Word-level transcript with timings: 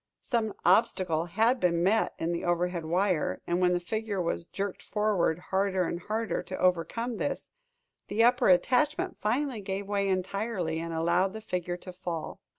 Some 0.23 0.55
obstacle 0.65 1.25
had 1.25 1.59
been 1.59 1.83
met 1.83 2.15
in 2.17 2.31
the 2.31 2.43
overhead 2.43 2.85
wire; 2.85 3.39
and 3.45 3.61
when 3.61 3.73
the 3.73 3.79
figure 3.79 4.19
was 4.19 4.45
jerked 4.47 4.81
forward, 4.81 5.37
harder 5.37 5.83
and 5.83 5.99
harder, 5.99 6.41
to 6.41 6.57
overcome 6.57 7.17
this, 7.17 7.51
the 8.07 8.23
upper 8.23 8.49
attachment 8.49 9.19
finally 9.21 9.61
gave 9.61 9.85
way 9.87 10.07
entirely 10.09 10.79
and 10.79 10.91
allowed 10.91 11.33
the 11.33 11.39
figure 11.41 11.77
to 11.77 11.93
fall. 11.93 12.39